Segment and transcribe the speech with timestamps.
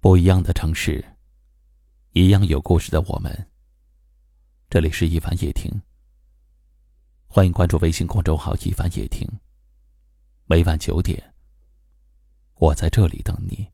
[0.00, 1.04] 不一样的城市，
[2.12, 3.48] 一样有故事的我们。
[4.70, 5.82] 这里是一凡夜听，
[7.26, 9.28] 欢迎关注微信公众号“一凡夜听”。
[10.46, 11.34] 每晚九点，
[12.54, 13.68] 我在这里等你。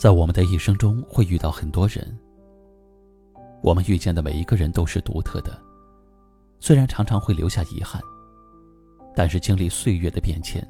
[0.00, 2.18] 在我们的一生中，会遇到很多人。
[3.60, 5.60] 我们遇见的每一个人都是独特的，
[6.58, 8.00] 虽然常常会留下遗憾，
[9.14, 10.66] 但是经历岁月的变迁，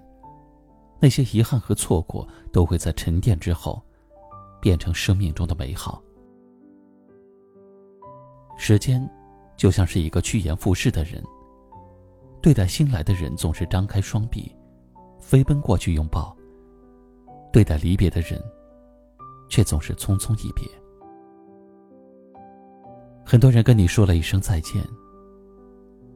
[0.99, 3.81] 那些遗憾和错过都会在沉淀之后，
[4.61, 6.03] 变成生命中的美好。
[8.59, 9.09] 时间，
[9.57, 11.23] 就像是一个趋炎附势的人，
[12.43, 14.53] 对待新来的人总是张开双臂，
[15.21, 16.37] 飞奔过去拥抱；
[17.53, 18.43] 对待离别的人，
[19.51, 20.67] 却总是匆匆一别。
[23.23, 24.83] 很多人跟你说了一声再见，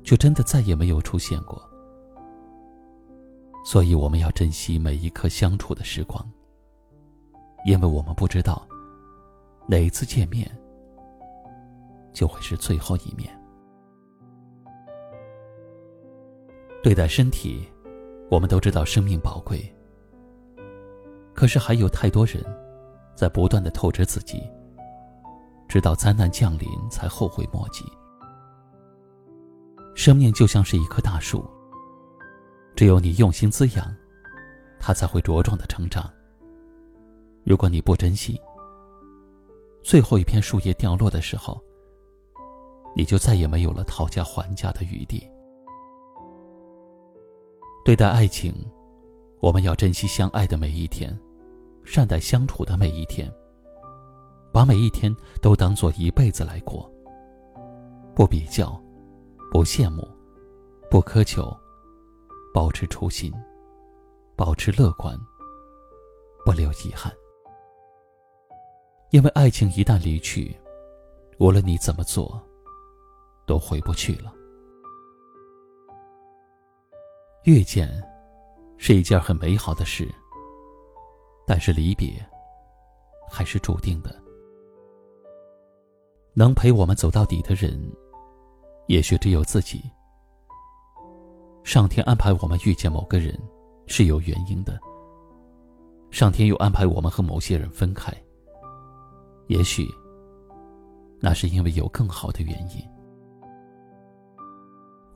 [0.03, 1.63] 就真的再也没有出现过。
[3.65, 6.25] 所以我们要珍惜每一刻相处的时光，
[7.67, 8.67] 因为我们不知道
[9.67, 10.51] 哪一次见面
[12.13, 13.29] 就会是最后一面。
[16.83, 17.67] 对待身体，
[18.31, 19.75] 我们都知道生命宝贵，
[21.33, 22.45] 可是还有太多人。
[23.15, 24.43] 在不断的透支自己，
[25.69, 27.85] 直到灾难降临才后悔莫及。
[29.95, 31.45] 生命就像是一棵大树，
[32.75, 33.95] 只有你用心滋养，
[34.81, 36.11] 它才会茁壮的成长。
[37.45, 38.41] 如果你不珍惜，
[39.83, 41.63] 最后一片树叶掉落的时候，
[42.97, 45.25] 你就再也没有了讨价还价的余地。
[47.85, 48.53] 对待爱情，
[49.41, 51.17] 我们要珍惜相爱的每一天。
[51.85, 53.33] 善待相处的每一天，
[54.53, 56.91] 把每一天都当做一辈子来过。
[58.15, 58.81] 不比较，
[59.53, 60.09] 不羡慕，
[60.91, 61.55] 不苛求，
[62.53, 63.33] 保持初心，
[64.37, 65.19] 保持乐观，
[66.45, 67.13] 不留遗憾。
[69.11, 70.57] 因为爱情一旦离去，
[71.39, 72.41] 无论你怎么做，
[73.47, 74.33] 都回不去了。
[77.45, 77.89] 遇见，
[78.79, 80.09] 是一件很美好的事。
[81.47, 82.15] 但是离别，
[83.31, 84.15] 还是注定的。
[86.33, 87.81] 能陪我们走到底的人，
[88.89, 89.83] 也许只有自己。
[91.63, 93.39] 上天安排我们遇见某个人，
[93.87, 94.79] 是有原因的。
[96.11, 98.13] 上天又安排我们和某些人分开，
[99.49, 99.89] 也许，
[101.21, 102.83] 那是因为有更好的原因。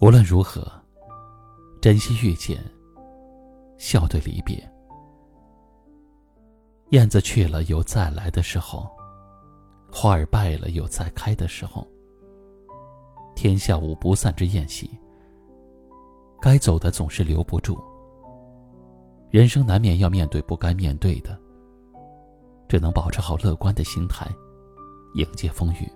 [0.00, 0.70] 无论如何，
[1.80, 2.58] 珍惜遇见，
[3.76, 4.56] 笑对离别。
[6.90, 8.88] 燕子去了，有再来的时候；
[9.92, 11.86] 花儿败了，有再开的时候。
[13.34, 14.90] 天下无不散之宴席。
[16.40, 17.78] 该走的总是留不住。
[19.30, 21.38] 人生难免要面对不该面对的，
[22.68, 24.26] 只能保持好乐观的心态，
[25.14, 25.86] 迎接风雨。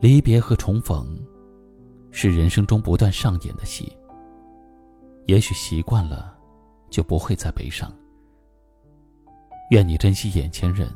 [0.00, 1.18] 离别和重逢，
[2.12, 3.92] 是人生中不断上演的戏。
[5.26, 6.37] 也许习惯了。
[6.90, 7.92] 就不会再悲伤。
[9.70, 10.88] 愿你珍惜眼前人，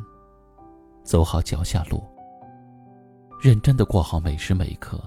[1.05, 2.03] 走好脚下路，
[3.41, 4.99] 认真的过好每时每刻、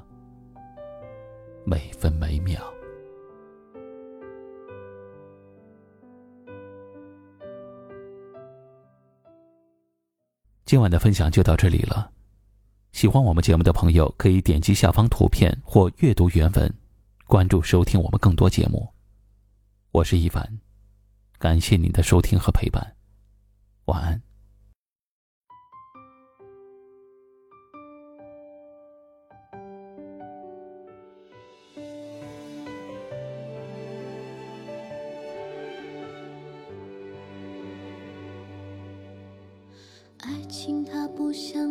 [1.66, 2.62] 每分每秒。
[10.64, 12.12] 今晚的分享就到这里了。
[12.92, 16.74] 喜欢我们节目的朋友，可以点击下方图片或阅读原文，
[17.28, 18.88] 关注收听我们更多节目。
[19.92, 20.65] 我是一凡。
[21.38, 22.96] 感谢您的收听和陪伴，
[23.86, 24.22] 晚安。
[40.20, 41.65] 爱情它不像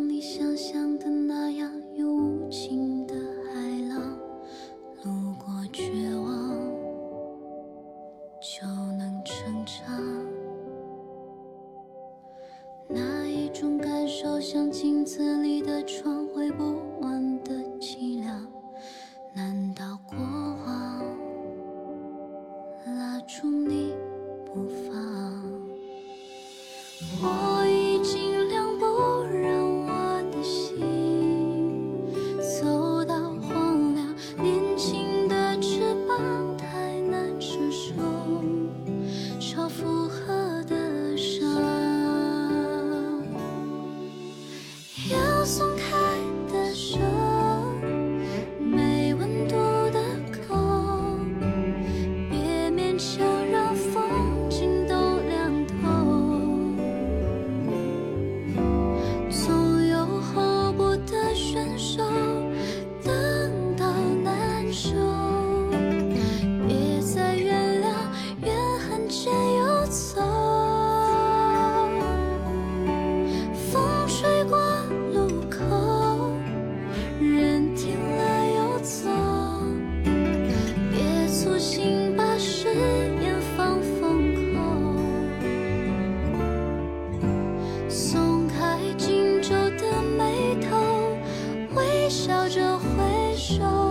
[92.09, 93.84] 笑着挥手